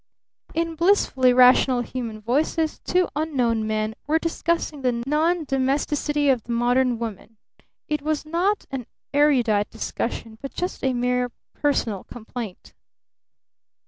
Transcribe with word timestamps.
In 0.55 0.73
blissfully 0.73 1.31
rational 1.31 1.81
human 1.81 2.21
voices 2.21 2.79
two 2.79 3.07
unknown 3.15 3.67
men 3.67 3.93
were 4.07 4.17
discussing 4.17 4.81
the 4.81 5.03
non 5.05 5.43
domesticity 5.45 6.27
of 6.29 6.41
the 6.41 6.51
modern 6.53 6.97
woman. 6.97 7.37
It 7.87 8.01
was 8.01 8.25
not 8.25 8.65
an 8.71 8.87
erudite 9.13 9.69
discussion, 9.69 10.39
but 10.41 10.55
just 10.55 10.83
a 10.83 10.93
mere 10.93 11.29
personal 11.53 12.03
complaint. 12.03 12.73